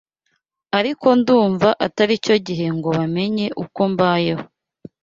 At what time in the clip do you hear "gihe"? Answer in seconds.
2.47-2.65